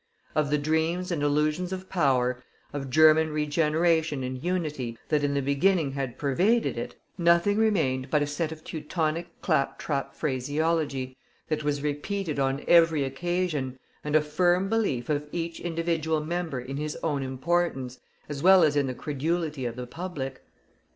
Of 0.33 0.49
the 0.49 0.57
dreams 0.57 1.11
and 1.11 1.21
illusions 1.21 1.71
of 1.71 1.87
power, 1.87 2.43
of 2.73 2.89
German 2.89 3.29
regeneration 3.29 4.23
and 4.23 4.43
unity, 4.43 4.97
that 5.09 5.23
in 5.23 5.35
the 5.35 5.43
beginning 5.43 5.91
had 5.91 6.17
pervaded 6.17 6.75
it, 6.75 6.95
nothing 7.19 7.59
remained 7.59 8.09
but 8.09 8.23
a 8.23 8.25
set 8.25 8.51
of 8.51 8.63
Teutonic 8.63 9.27
clap 9.43 9.77
trap 9.77 10.15
phraseology, 10.15 11.15
that 11.49 11.63
was 11.63 11.83
repeated 11.83 12.39
on 12.39 12.63
every 12.67 13.03
occasion, 13.03 13.77
and 14.03 14.15
a 14.15 14.21
firm 14.21 14.69
belief 14.69 15.07
of 15.07 15.27
each 15.31 15.59
individual 15.59 16.19
member 16.25 16.59
in 16.59 16.77
his 16.77 16.97
own 17.03 17.21
importance, 17.21 17.99
as 18.27 18.41
well 18.41 18.63
as 18.63 18.75
in 18.75 18.87
the 18.87 18.95
credulity 18.95 19.65
of 19.65 19.75
the 19.75 19.85
public. 19.85 20.41